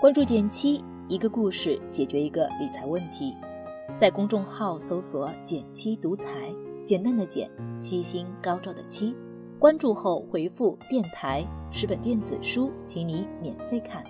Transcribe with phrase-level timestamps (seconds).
[0.00, 3.36] 关注简七，一个故事解决一个理财问题。
[3.98, 6.50] 在公众号搜索“简七独裁，
[6.86, 9.14] 简单的简，七星高照的七。
[9.58, 14.02] 关注后回复“电台”十本电子书，请你免费看。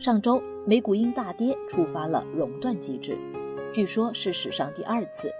[0.00, 3.16] 上周美股因大跌触发了熔断机制，
[3.72, 5.30] 据说是史上第二次。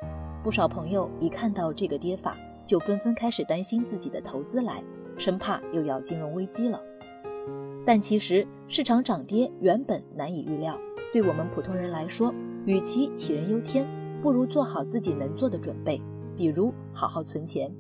[0.41, 4.81] 不少朋友一看到这个跌法，就纷纷开始担心自己的投资来，
[5.19, 6.81] 生怕又要金融危机了。
[7.87, 10.77] 但其实市场涨跌原本难以预料，
[11.13, 13.87] 对我们普通人来说，与其杞人忧天，
[14.21, 16.03] 不如做好自己能做的准备，
[16.37, 17.73] 比如好好存钱。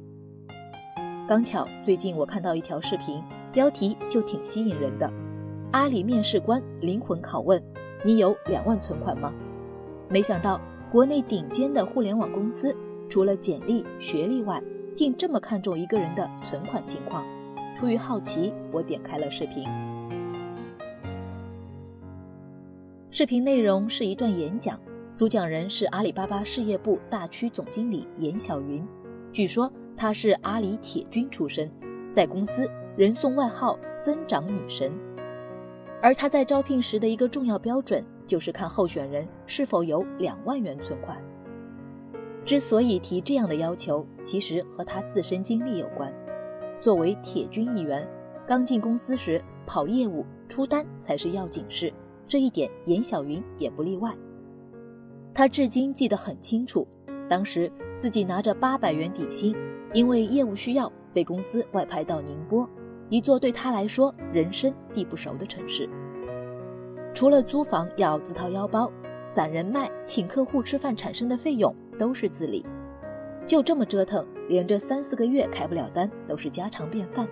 [1.26, 3.20] 刚巧最近我看到一条视频，
[3.52, 5.12] 标题就挺吸引人的：
[5.72, 7.60] 阿里面试官灵魂拷问，
[8.04, 9.34] 你有两万存款吗？
[10.08, 12.72] 没想到国内顶尖的互联网公司，
[13.08, 14.62] 除了简历、学历外，
[14.94, 17.24] 竟这么看重一个人的存款情况。
[17.74, 19.66] 出于好奇，我点开了视频。
[23.16, 24.78] 视频内容是一段演讲，
[25.16, 28.86] 主讲人是阿里巴巴事业部大区总经理严小云。
[29.32, 31.72] 据说她是阿里铁军出身，
[32.10, 34.92] 在公司人送外号“增长女神”。
[36.02, 41.18] 而她在招聘时的一个重要标准，就是看候选人是否有两万元存款。
[42.44, 46.12] 之所以提这样的要求，其实和她自身经历有关。
[46.82, 48.06] 作为铁军一员，
[48.46, 51.90] 刚进公司时跑业务、出单才是要紧事。
[52.28, 54.12] 这一点，严小云也不例外。
[55.32, 56.86] 她至今记得很清楚，
[57.28, 59.54] 当时自己拿着八百元底薪，
[59.92, 62.68] 因为业务需要被公司外派到宁波，
[63.08, 65.88] 一座对她来说人生地不熟的城市。
[67.14, 68.90] 除了租房要自掏腰包，
[69.30, 72.64] 攒人脉、请客户吃饭产生的费用都是自理。
[73.46, 77.28] 就这么折腾，连着三四个月开不了单都是家常便饭。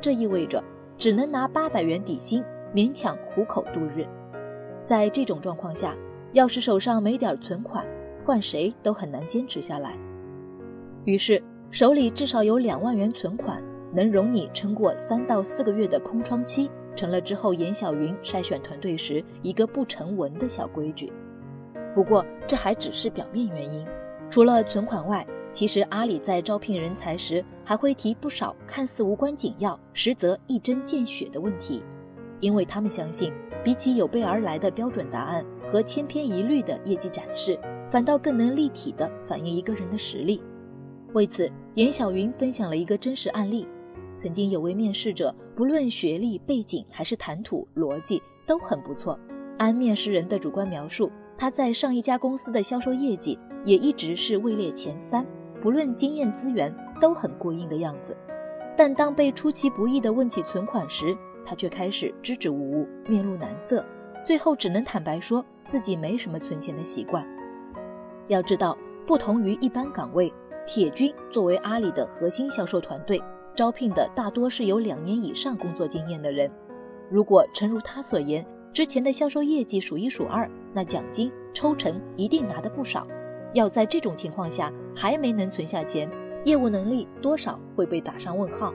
[0.00, 0.62] 这意味着
[0.98, 4.06] 只能拿八百元底薪，勉强糊口度日。
[4.84, 5.96] 在这种状况下，
[6.32, 7.86] 要是手上没点存款，
[8.24, 9.96] 换谁都很难坚持下来。
[11.04, 21.12] 于是，手里至少有两万元存款，能容你撑过三到四个月的空窗期，成了之后严小云筛选团队时一个不成文的小规矩。
[21.94, 23.86] 不过，这还只是表面原因。
[24.30, 31.82] 除了存款外，其实阿里在招聘人才时还会提不少看似无关紧要，实则一针见血的问题，
[32.44, 33.32] 因为他们相信。
[33.64, 37.58] 比起有备而来的标准答案和千篇一律的业绩展示，
[37.90, 40.42] 反倒更能立体的反映一个人的实力。
[41.14, 43.66] 为此，严小云分享了一个真实案例：
[44.18, 49.18] 曾经有位面试者，不论学历背景还是谈吐逻辑都很不错。
[49.56, 55.24] 按面试人的主观描述，他在上一家公司的销售业绩也一直是位列前三，
[55.62, 58.14] 不论经验资源都很过硬的样子。
[58.76, 61.16] 但当被出其不意的问起存款时，
[61.46, 63.84] 他却开始支支吾吾，面露难色，
[64.24, 67.26] 最后只能坦白说自己没什么存钱的习惯。
[68.28, 70.32] 要知道，不同于一般岗位，
[70.66, 73.22] 铁军作为阿里的核心销售团队，
[73.54, 76.50] 招聘的大多是有两年以上工作经验的人。
[77.10, 83.06] 如果诚如他所言，之前的销售业绩数一数二，那奖金抽成一定拿的不少。
[83.52, 86.10] 要在这种情况下还没能存下钱，
[86.44, 88.74] 业务能力多少会被打上问号。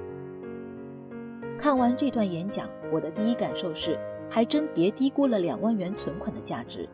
[1.60, 4.00] 看完这段演讲，我的第一感受是，
[4.30, 6.88] 还真别低估了两万元存款的价值。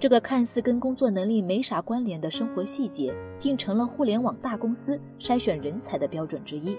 [0.00, 6.76] 这个看似跟工作能力没啥关联的生活细节，竟成了互联网大公司筛选人才的标准之一。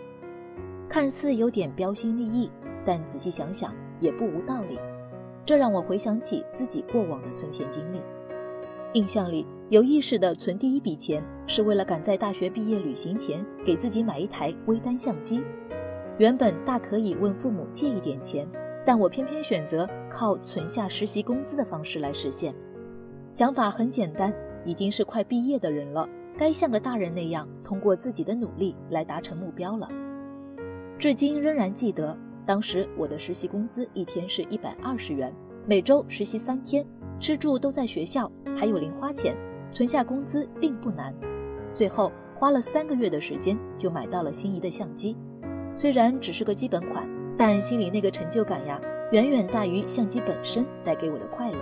[0.89, 2.51] 看似有点标新立异，
[2.83, 4.77] 但仔细想想也不无道理。
[5.45, 8.01] 这让我回想起自己过往的存钱经历。
[8.91, 15.41] 印象里，有意识的存第一笔钱，是为了赶在大学毕业旅行前给自己买一台微单相机。
[16.19, 18.47] 原本大可以问父母借一点钱，
[18.85, 22.53] 但我偏偏选择靠存下实习工资的方式来实现。
[23.31, 24.31] 想法很简单，
[24.63, 26.07] 已经是快毕业的人了，
[26.37, 29.89] 该像个大人那样，通过自己的努力来达成目标了。
[30.99, 35.33] 至今仍然记得，当时我的实习工资一天是一百二十元，
[35.65, 36.85] 每周实习三天，
[37.19, 39.35] 吃住都在学校，还有零花钱，
[39.71, 41.11] 存下工资并不难。
[41.73, 45.17] 最后花了三个月的时间，就买到了心仪的相机。
[45.73, 48.79] 虽然只是个基本款，但心里那个成就感呀，
[49.11, 51.57] 远远大于相机本身带给我的快乐。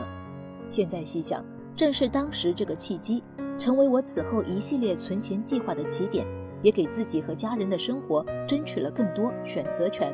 [0.70, 1.44] 现在细想，
[1.78, 3.24] 正是当时这个契机，
[3.58, 6.26] 成为我此后一系列存钱计划的起点，
[6.62, 10.14] 也给自己和家人的生活争取了更多选择权。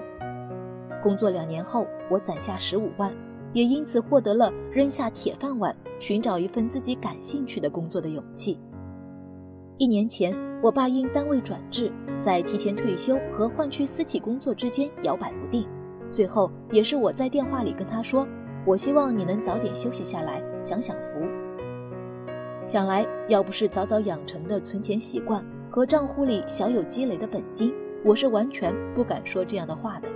[1.01, 3.11] 工作两年后，我攒下十五万，
[3.51, 8.59] 也因此获得了扔下铁饭碗，寻找一份自己感兴趣的工作的勇气。
[9.79, 10.46] 一年前。
[10.59, 15.67] 我爸因单位转制，在提前退休和换去私企工作之间摇摆不定，
[16.11, 18.27] 最后也是我在电话里跟他说
[18.65, 21.19] ：“我希望你能早点休息下来，享享福。”
[22.65, 27.71] 想来，要不是早早养成的存钱习惯和账户里小有积累的本金，
[28.03, 30.09] 我是完全不敢说这样的话的。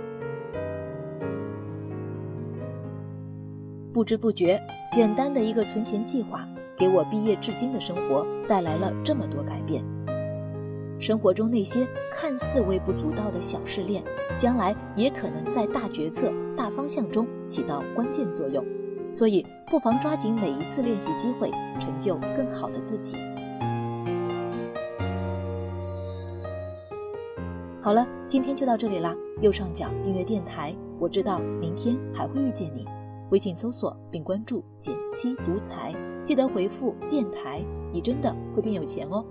[3.92, 4.60] 不知不觉，
[4.90, 6.44] 简单的一个存钱计划，
[6.76, 9.84] 给我毕业至今的生活带来了这么多改变。
[11.02, 14.00] 生活中那些看似微不足道的小试炼，
[14.38, 18.64] 将来也可能在大决策、大方向中起到关键作用。
[19.12, 21.50] 所以，不妨抓紧每一次练习机会，
[21.80, 23.16] 成就更好的自己。
[27.80, 29.12] 好了，今天就到这里啦。
[29.40, 32.86] 右上角订阅电台，我知道明天还会遇见你。
[33.30, 37.60] 微信搜索并关注“减七独裁，记得回复“电台”，
[37.92, 39.24] 你真的会变有钱哦。